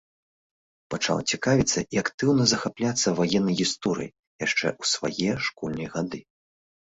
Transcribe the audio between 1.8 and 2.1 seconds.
і